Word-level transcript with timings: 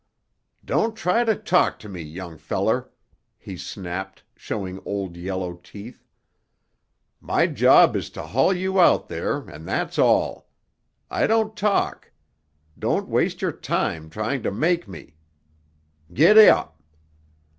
"Don't 0.65 0.95
try 0.95 1.23
to 1.23 1.35
talk 1.35 1.77
to 1.77 1.87
me, 1.87 2.01
young 2.01 2.39
feller," 2.39 2.89
he 3.37 3.55
snapped, 3.55 4.23
showing 4.35 4.81
old 4.83 5.15
yellow 5.15 5.57
teeth. 5.61 6.07
"My 7.19 7.45
job 7.45 7.95
is 7.95 8.09
to 8.17 8.23
haul 8.23 8.51
you 8.51 8.79
out 8.79 9.09
there, 9.09 9.41
and 9.41 9.67
that's 9.67 9.99
all. 9.99 10.49
I 11.11 11.27
don't 11.27 11.55
talk. 11.55 12.11
Don't 12.79 13.09
waste 13.09 13.43
your 13.43 13.51
time 13.53 14.09
trying 14.09 14.41
to 14.41 14.49
make 14.49 14.87
me. 14.87 15.17
Giddap!" 16.11 16.73